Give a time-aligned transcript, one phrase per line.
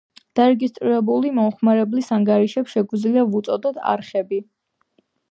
[0.37, 4.41] დარეგისტრირებული მომხმარებლების ანგარიშებს შეგვიძლია ვუწოდოთ „არხები“.